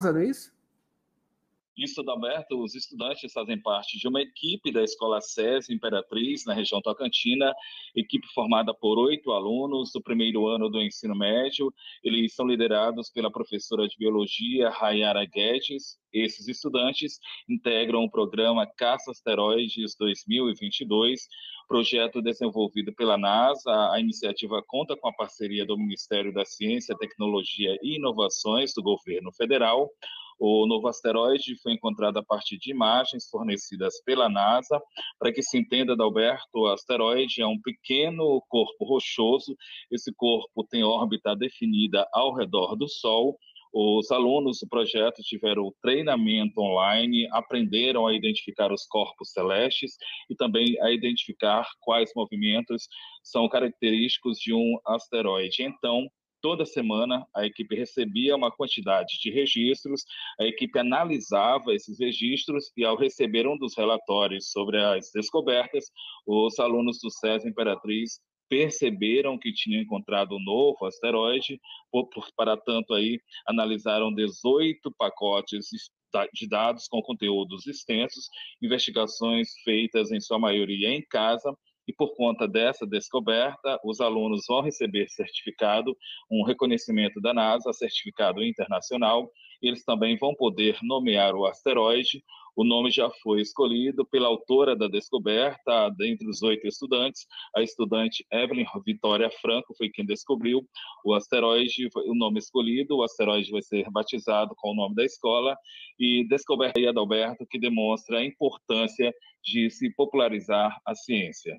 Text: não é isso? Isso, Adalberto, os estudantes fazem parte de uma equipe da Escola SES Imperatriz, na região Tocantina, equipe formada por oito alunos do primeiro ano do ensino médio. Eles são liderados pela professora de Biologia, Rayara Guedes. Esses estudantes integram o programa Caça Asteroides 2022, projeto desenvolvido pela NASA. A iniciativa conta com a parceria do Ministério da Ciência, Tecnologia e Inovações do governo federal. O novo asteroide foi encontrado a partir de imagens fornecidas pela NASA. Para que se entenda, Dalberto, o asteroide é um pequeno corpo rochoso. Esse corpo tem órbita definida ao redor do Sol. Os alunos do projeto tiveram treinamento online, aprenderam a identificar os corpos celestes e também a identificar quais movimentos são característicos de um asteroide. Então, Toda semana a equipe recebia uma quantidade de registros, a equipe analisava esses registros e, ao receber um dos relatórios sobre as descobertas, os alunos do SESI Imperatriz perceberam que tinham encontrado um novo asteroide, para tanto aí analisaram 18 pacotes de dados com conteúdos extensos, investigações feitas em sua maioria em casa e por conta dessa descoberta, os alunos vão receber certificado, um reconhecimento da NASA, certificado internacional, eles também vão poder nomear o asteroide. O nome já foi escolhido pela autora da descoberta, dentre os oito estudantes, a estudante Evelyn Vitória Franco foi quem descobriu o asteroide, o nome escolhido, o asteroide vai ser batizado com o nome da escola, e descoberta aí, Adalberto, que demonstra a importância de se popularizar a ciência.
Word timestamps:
não 0.00 0.16
é 0.18 0.26
isso? 0.26 0.52
Isso, 1.78 2.00
Adalberto, 2.00 2.60
os 2.60 2.74
estudantes 2.74 3.32
fazem 3.32 3.56
parte 3.62 4.00
de 4.00 4.08
uma 4.08 4.20
equipe 4.20 4.72
da 4.72 4.82
Escola 4.82 5.20
SES 5.20 5.70
Imperatriz, 5.70 6.44
na 6.44 6.52
região 6.52 6.82
Tocantina, 6.82 7.54
equipe 7.94 8.26
formada 8.34 8.74
por 8.74 8.98
oito 8.98 9.30
alunos 9.30 9.92
do 9.94 10.02
primeiro 10.02 10.48
ano 10.48 10.68
do 10.68 10.82
ensino 10.82 11.14
médio. 11.14 11.72
Eles 12.02 12.34
são 12.34 12.48
liderados 12.48 13.10
pela 13.10 13.30
professora 13.30 13.86
de 13.86 13.96
Biologia, 13.96 14.70
Rayara 14.70 15.24
Guedes. 15.24 15.96
Esses 16.12 16.48
estudantes 16.48 17.20
integram 17.48 18.02
o 18.02 18.10
programa 18.10 18.66
Caça 18.76 19.12
Asteroides 19.12 19.94
2022, 19.96 21.28
projeto 21.68 22.20
desenvolvido 22.20 22.92
pela 22.92 23.16
NASA. 23.16 23.92
A 23.92 24.00
iniciativa 24.00 24.60
conta 24.66 24.96
com 24.96 25.06
a 25.06 25.14
parceria 25.14 25.64
do 25.64 25.78
Ministério 25.78 26.34
da 26.34 26.44
Ciência, 26.44 26.98
Tecnologia 26.98 27.78
e 27.84 27.98
Inovações 27.98 28.72
do 28.74 28.82
governo 28.82 29.30
federal. 29.32 29.88
O 30.38 30.66
novo 30.66 30.86
asteroide 30.86 31.60
foi 31.60 31.72
encontrado 31.72 32.18
a 32.18 32.24
partir 32.24 32.58
de 32.58 32.70
imagens 32.70 33.28
fornecidas 33.28 34.00
pela 34.04 34.28
NASA. 34.28 34.80
Para 35.18 35.32
que 35.32 35.42
se 35.42 35.58
entenda, 35.58 35.96
Dalberto, 35.96 36.44
o 36.54 36.66
asteroide 36.68 37.42
é 37.42 37.46
um 37.46 37.60
pequeno 37.60 38.40
corpo 38.48 38.84
rochoso. 38.84 39.56
Esse 39.90 40.12
corpo 40.14 40.64
tem 40.70 40.84
órbita 40.84 41.34
definida 41.34 42.06
ao 42.12 42.34
redor 42.34 42.76
do 42.76 42.88
Sol. 42.88 43.36
Os 43.72 44.10
alunos 44.10 44.60
do 44.60 44.68
projeto 44.68 45.22
tiveram 45.22 45.72
treinamento 45.82 46.60
online, 46.60 47.28
aprenderam 47.32 48.06
a 48.06 48.14
identificar 48.14 48.72
os 48.72 48.86
corpos 48.86 49.30
celestes 49.32 49.96
e 50.30 50.34
também 50.34 50.80
a 50.80 50.90
identificar 50.90 51.68
quais 51.80 52.10
movimentos 52.16 52.88
são 53.22 53.48
característicos 53.48 54.38
de 54.38 54.54
um 54.54 54.78
asteroide. 54.86 55.62
Então, 55.62 56.08
Toda 56.48 56.64
semana 56.64 57.26
a 57.36 57.44
equipe 57.44 57.76
recebia 57.76 58.34
uma 58.34 58.50
quantidade 58.50 59.18
de 59.20 59.30
registros, 59.30 60.06
a 60.40 60.44
equipe 60.46 60.78
analisava 60.78 61.74
esses 61.74 61.98
registros 62.00 62.72
e, 62.74 62.86
ao 62.86 62.96
receber 62.96 63.46
um 63.46 63.58
dos 63.58 63.76
relatórios 63.76 64.50
sobre 64.50 64.82
as 64.82 65.10
descobertas, 65.12 65.90
os 66.26 66.58
alunos 66.58 67.00
do 67.02 67.10
SESI 67.10 67.50
Imperatriz 67.50 68.18
perceberam 68.48 69.36
que 69.36 69.52
tinham 69.52 69.82
encontrado 69.82 70.36
um 70.36 70.42
novo 70.42 70.86
asteroide, 70.86 71.60
para 72.34 72.56
tanto 72.56 72.94
aí 72.94 73.20
analisaram 73.46 74.10
18 74.10 74.90
pacotes 74.96 75.66
de 76.32 76.48
dados 76.48 76.88
com 76.88 77.02
conteúdos 77.02 77.66
extensos, 77.66 78.26
investigações 78.62 79.50
feitas 79.62 80.10
em 80.10 80.18
sua 80.18 80.38
maioria 80.38 80.88
em 80.88 81.04
casa 81.10 81.54
e 81.88 81.92
por 81.94 82.14
conta 82.14 82.46
dessa 82.46 82.86
descoberta, 82.86 83.80
os 83.82 83.98
alunos 83.98 84.44
vão 84.46 84.60
receber 84.60 85.08
certificado, 85.08 85.96
um 86.30 86.44
reconhecimento 86.44 87.18
da 87.18 87.32
NASA, 87.32 87.72
certificado 87.72 88.44
internacional, 88.44 89.30
eles 89.62 89.82
também 89.84 90.18
vão 90.18 90.34
poder 90.34 90.78
nomear 90.82 91.34
o 91.34 91.46
asteroide. 91.46 92.22
O 92.58 92.64
nome 92.64 92.90
já 92.90 93.08
foi 93.22 93.40
escolhido 93.40 94.04
pela 94.04 94.26
autora 94.26 94.74
da 94.74 94.88
descoberta, 94.88 95.90
dentre 95.90 96.28
os 96.28 96.42
oito 96.42 96.66
estudantes, 96.66 97.24
a 97.54 97.62
estudante 97.62 98.26
Evelyn 98.32 98.66
Vitória 98.84 99.30
Franco 99.40 99.72
foi 99.78 99.88
quem 99.88 100.04
descobriu 100.04 100.68
o 101.04 101.14
asteroide, 101.14 101.88
o 101.94 102.16
nome 102.16 102.40
escolhido, 102.40 102.96
o 102.96 103.04
asteroide 103.04 103.52
vai 103.52 103.62
ser 103.62 103.88
batizado 103.92 104.56
com 104.56 104.72
o 104.72 104.74
nome 104.74 104.96
da 104.96 105.04
escola, 105.04 105.56
e 106.00 106.26
descoberta 106.28 106.80
aí, 106.80 106.88
Adalberto, 106.88 107.46
que 107.46 107.60
demonstra 107.60 108.18
a 108.18 108.24
importância 108.24 109.14
de 109.44 109.70
se 109.70 109.94
popularizar 109.94 110.76
a 110.84 110.96
ciência. 110.96 111.56